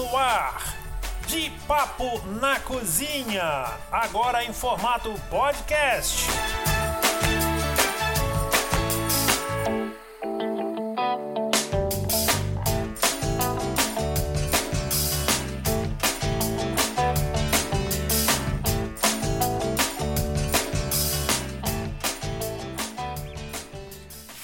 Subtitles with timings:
[0.00, 0.76] no ar.
[1.26, 6.39] De Papo na Cozinha, agora em formato podcast.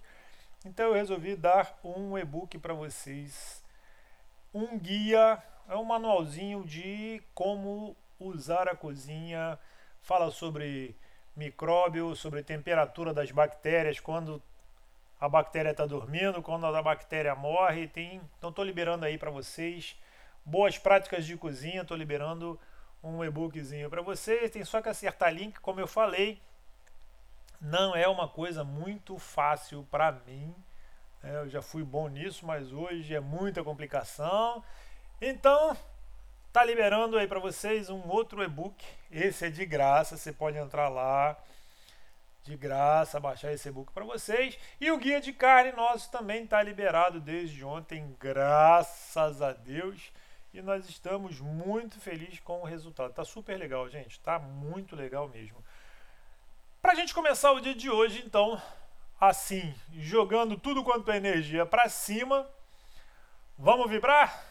[0.63, 3.63] Então eu resolvi dar um e-book para vocês,
[4.53, 9.57] um guia, é um manualzinho de como usar a cozinha,
[10.03, 10.95] fala sobre
[11.37, 14.41] micróbio, sobre temperatura das bactérias, quando
[15.19, 17.87] a bactéria está dormindo, quando a bactéria morre.
[17.87, 19.95] Tem, então estou liberando aí para vocês
[20.43, 21.83] boas práticas de cozinha.
[21.83, 22.59] Estou liberando
[23.03, 24.51] um e-bookzinho para vocês.
[24.51, 26.41] Tem só que acertar link, como eu falei.
[27.61, 30.53] Não é uma coisa muito fácil para mim.
[31.23, 34.63] É, eu já fui bom nisso, mas hoje é muita complicação.
[35.19, 35.75] Então,
[36.57, 38.83] tá liberando aí para vocês um outro e-book.
[39.11, 41.37] Esse é de graça, você pode entrar lá
[42.43, 44.57] de graça, baixar esse e-book para vocês.
[44.81, 50.11] E o guia de carne nosso também está liberado desde ontem, graças a Deus.
[50.51, 53.13] E nós estamos muito felizes com o resultado.
[53.13, 54.19] Tá super legal, gente.
[54.19, 55.63] Tá muito legal mesmo.
[56.81, 58.59] Para a gente começar o dia de hoje, então,
[59.21, 62.49] assim, jogando tudo quanto é energia para cima.
[63.59, 64.46] Vamos vibrar?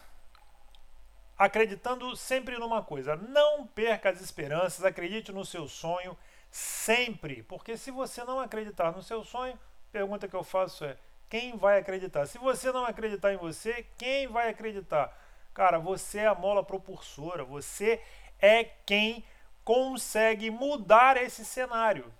[1.37, 6.17] Acreditando sempre numa coisa: não perca as esperanças, acredite no seu sonho
[6.49, 9.57] sempre, porque se você não acreditar no seu sonho,
[9.91, 10.97] pergunta que eu faço é:
[11.29, 12.25] quem vai acreditar?
[12.25, 15.15] Se você não acreditar em você, quem vai acreditar?
[15.53, 18.01] Cara, você é a mola propulsora, você
[18.39, 19.23] é quem
[19.63, 22.13] consegue mudar esse cenário.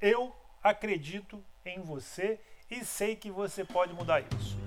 [0.00, 2.40] Eu acredito em você
[2.70, 4.65] e sei que você pode mudar isso.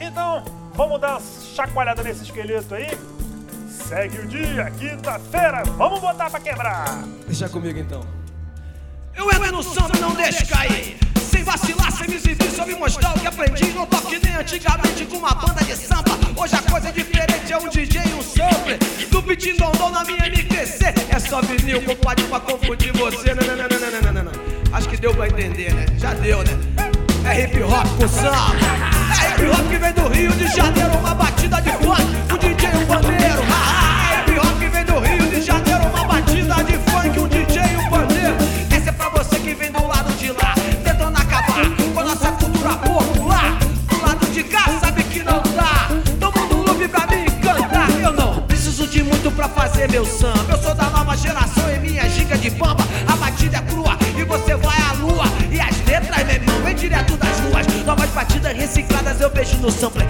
[0.00, 0.44] Então,
[0.74, 1.22] vamos dar uma
[1.54, 2.96] chacoalhada nesse esqueleto aí?
[3.68, 7.04] Segue o dia, quinta-feira, vamos botar pra quebrar!
[7.26, 8.02] Deixa comigo então.
[9.16, 10.98] Eu entro no samba, não deixo cair.
[11.30, 13.72] Sem vacilar, sem me exibir, só me mostrar o que aprendi.
[13.72, 16.10] Não toque nem antigamente com uma banda de samba.
[16.36, 18.78] Hoje a coisa é diferente, é um DJ e um sampler.
[19.10, 20.86] Do beat dondon na minha MPC.
[21.10, 23.34] É só vinil, pode pra confundir você.
[23.34, 24.32] Não, não, não, não, não, não, não.
[24.72, 25.86] Acho que deu pra entender, né?
[25.98, 26.52] Já deu, né?
[27.24, 29.03] É hip hop com samba.
[29.36, 32.02] É hip que vem do Rio de Janeiro, uma batida de funk,
[32.32, 33.53] um DJ e um bandeiro.
[59.64, 60.03] Recicladas eu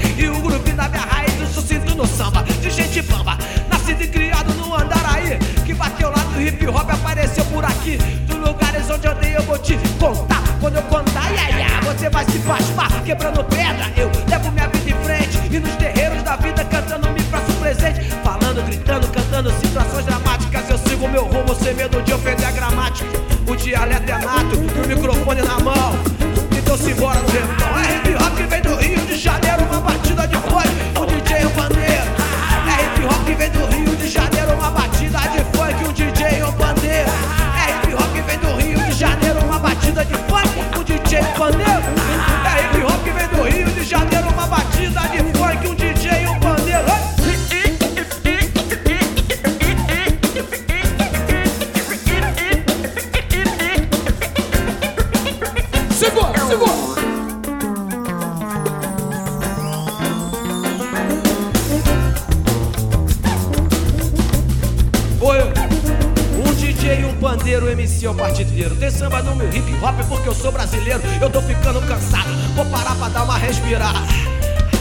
[68.06, 68.74] ao partideiro.
[68.76, 71.00] Tem samba no meu hip hop porque eu sou brasileiro.
[71.20, 74.00] Eu tô ficando cansado, vou parar pra dar uma respirada.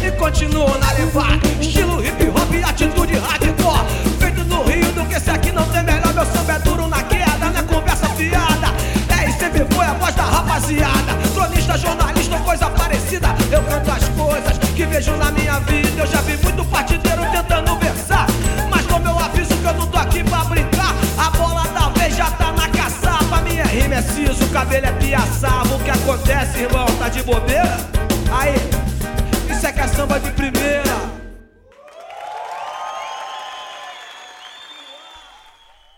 [0.05, 4.12] E continuo na levada, estilo hip hop e atitude hardcore.
[27.23, 27.77] Bobeira?
[28.37, 28.55] Aí,
[29.49, 30.83] isso é é samba de primeira.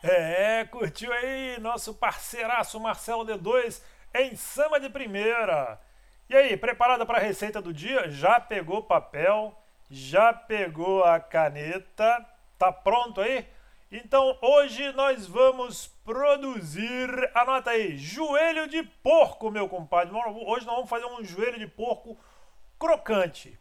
[0.03, 3.81] É, curtiu aí nosso parceiraço Marcelo D2
[4.13, 5.81] em Samba de Primeira.
[6.29, 8.09] E aí, preparada para a receita do dia?
[8.11, 9.59] Já pegou papel?
[9.89, 12.23] Já pegou a caneta?
[12.57, 13.47] Tá pronto aí?
[13.91, 20.13] Então hoje nós vamos produzir, anota aí, joelho de porco, meu compadre.
[20.15, 22.17] Hoje nós vamos fazer um joelho de porco
[22.79, 23.57] crocante.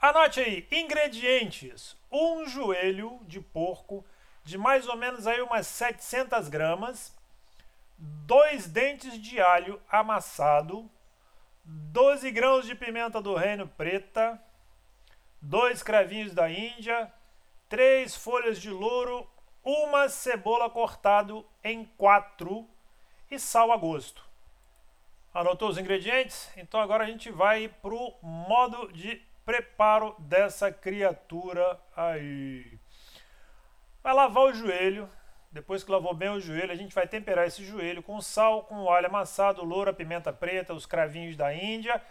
[0.00, 4.04] Anote aí, ingredientes: um joelho de porco
[4.44, 7.12] de mais ou menos aí umas 700 gramas,
[7.98, 10.88] dois dentes de alho amassado,
[11.64, 14.40] 12 grãos de pimenta do reino preta,
[15.42, 17.12] dois cravinhos da Índia,
[17.68, 19.28] três folhas de louro,
[19.68, 22.66] uma cebola cortado em quatro
[23.30, 24.24] e sal a gosto.
[25.34, 26.50] Anotou os ingredientes?
[26.56, 32.78] Então agora a gente vai para o modo de preparo dessa criatura aí.
[34.02, 35.06] Vai lavar o joelho.
[35.52, 38.90] Depois que lavou bem o joelho, a gente vai temperar esse joelho com sal, com
[38.90, 42.02] alho amassado, louro, pimenta preta, os cravinhos da Índia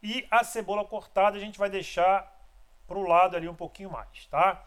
[0.00, 1.36] e a cebola cortada.
[1.36, 2.36] A gente vai deixar
[2.86, 4.64] para o lado ali um pouquinho mais, tá?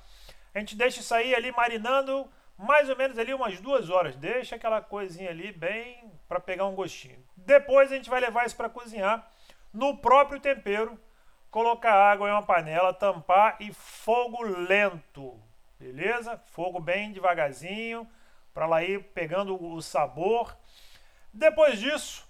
[0.53, 4.15] A gente deixa isso aí ali marinando mais ou menos ali umas duas horas.
[4.15, 7.23] Deixa aquela coisinha ali bem para pegar um gostinho.
[7.35, 9.27] Depois a gente vai levar isso para cozinhar
[9.73, 10.99] no próprio tempero.
[11.49, 15.39] Colocar água em uma panela, tampar e fogo lento.
[15.79, 16.41] Beleza?
[16.47, 18.07] Fogo bem devagarzinho
[18.53, 20.55] para lá ir pegando o sabor.
[21.33, 22.27] Depois disso,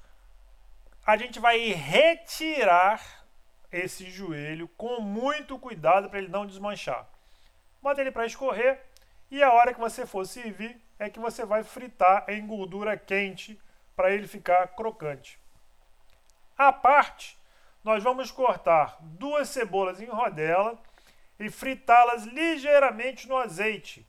[1.05, 3.25] a gente vai retirar
[3.71, 7.07] esse joelho com muito cuidado para ele não desmanchar.
[7.83, 8.79] Bota ele para escorrer
[9.29, 13.59] e a hora que você for servir é que você vai fritar em gordura quente
[13.93, 15.37] para ele ficar crocante.
[16.57, 17.37] À parte,
[17.83, 20.81] nós vamos cortar duas cebolas em rodela
[21.37, 24.07] e fritá-las ligeiramente no azeite.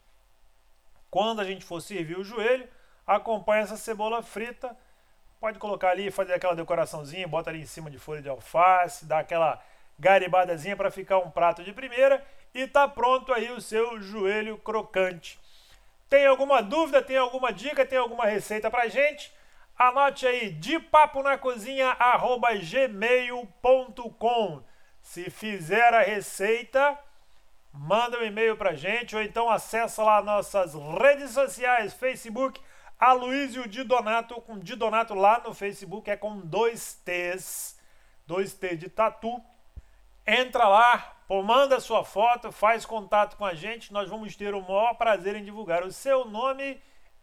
[1.11, 2.69] Quando a gente for servir o joelho,
[3.05, 4.77] acompanha essa cebola frita.
[5.41, 9.19] Pode colocar ali, fazer aquela decoraçãozinha, bota ali em cima de folha de alface, dá
[9.19, 9.61] aquela
[9.99, 12.25] garibadazinha para ficar um prato de primeira
[12.55, 15.39] e tá pronto aí o seu joelho crocante.
[16.09, 19.33] Tem alguma dúvida, tem alguma dica, tem alguma receita pra gente?
[19.77, 21.97] Anote aí de papo na cozinha
[22.71, 24.63] gmail.com.
[25.03, 26.97] Se fizer a receita,
[27.73, 32.61] manda um e-mail pra gente ou então acessa lá nossas redes sociais, Facebook,
[32.99, 37.77] Aloysio Di Donato, com Di Donato lá no Facebook, é com dois T's,
[38.27, 39.43] dois T de tatu.
[40.27, 44.95] Entra lá, manda sua foto, faz contato com a gente, nós vamos ter o maior
[44.95, 46.81] prazer em divulgar o seu nome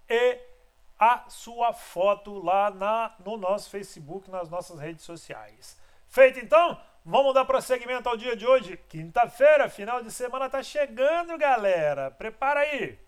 [0.08, 0.38] e
[1.00, 5.80] a sua foto lá na, no nosso Facebook, nas nossas redes sociais.
[6.08, 6.80] Feito então?
[7.04, 8.78] Vamos dar prosseguimento ao dia de hoje.
[8.88, 12.12] Quinta-feira, final de semana tá chegando, galera.
[12.12, 13.00] Prepara aí.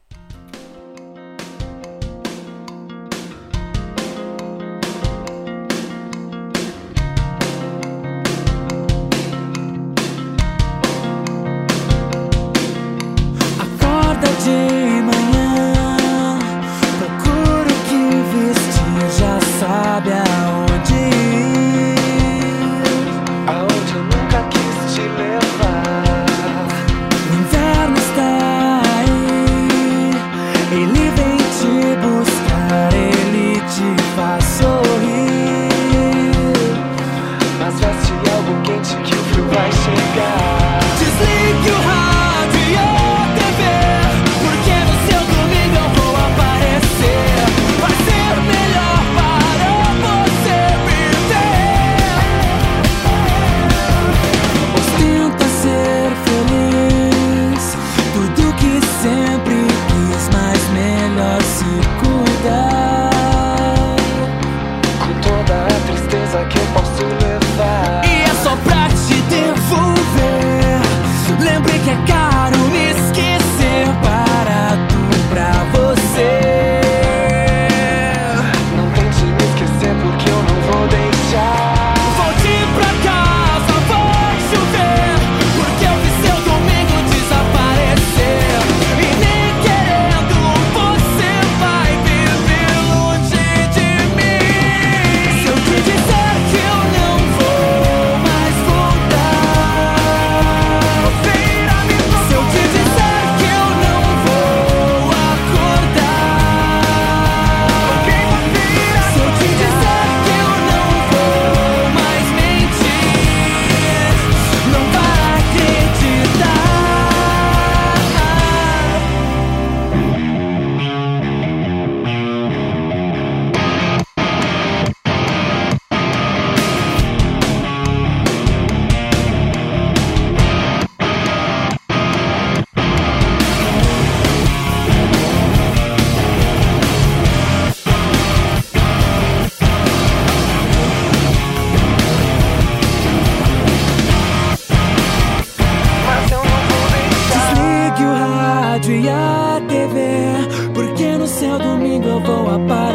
[148.83, 150.73] rádio e a TV.
[150.73, 152.92] Porque no céu domingo eu vou aparecer.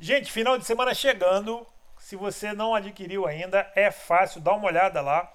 [0.00, 1.66] Gente, final de semana chegando.
[1.98, 5.30] Se você não adquiriu ainda, é fácil, dá uma olhada lá.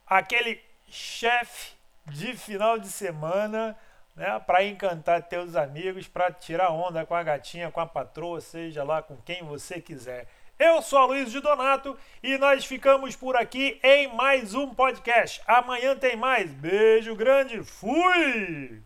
[0.05, 1.73] aquele chefe
[2.05, 3.77] de final de semana,
[4.15, 8.83] né, para encantar teus amigos, para tirar onda com a gatinha, com a patroa, seja
[8.83, 10.27] lá com quem você quiser.
[10.63, 15.41] Eu sou a Luiz de Donato e nós ficamos por aqui em mais um podcast.
[15.47, 16.53] Amanhã tem mais.
[16.53, 17.63] Beijo grande.
[17.63, 18.83] Fui!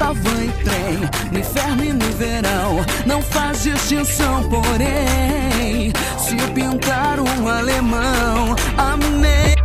[0.00, 7.20] Tá Vã e trem, no inferno e no verão, não faz distinção, porém, se pintar
[7.20, 9.60] um alemão, amei.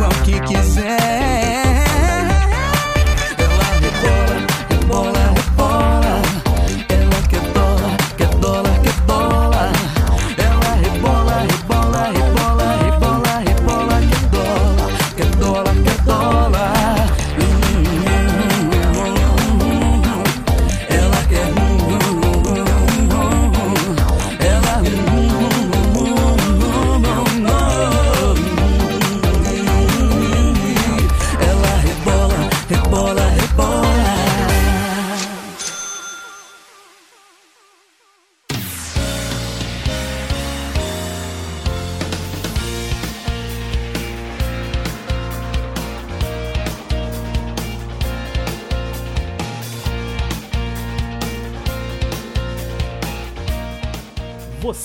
[0.00, 1.77] O que quiser.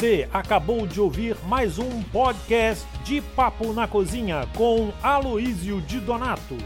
[0.04, 6.58] Você acabou de ouvir mais um podcast de Papo na Cozinha com Aloísio de Donato.